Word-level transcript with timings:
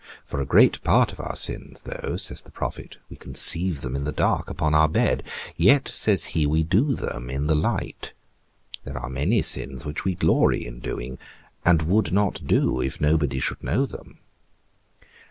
for 0.25 0.41
a 0.41 0.45
great 0.47 0.83
part 0.83 1.13
of 1.13 1.19
our 1.19 1.35
sins, 1.35 1.83
though, 1.83 2.17
says 2.17 2.41
thy 2.41 2.49
prophet, 2.49 2.97
we 3.07 3.15
conceive 3.15 3.81
them 3.81 3.95
in 3.95 4.03
the 4.03 4.11
dark, 4.11 4.49
upon 4.49 4.73
our 4.73 4.89
bed, 4.89 5.21
yet, 5.55 5.87
says 5.87 6.23
he, 6.33 6.43
we 6.47 6.63
do 6.63 6.95
them 6.95 7.29
in 7.29 7.45
the 7.45 7.53
light; 7.53 8.13
there 8.83 8.97
are 8.97 9.09
many 9.11 9.43
sins 9.43 9.85
which 9.85 10.03
we 10.03 10.15
glory 10.15 10.65
in 10.65 10.79
doing, 10.79 11.19
and 11.63 11.83
would 11.83 12.11
not 12.11 12.41
do 12.47 12.81
if 12.81 12.99
nobody 12.99 13.39
should 13.39 13.63
know 13.63 13.85
them. 13.85 14.17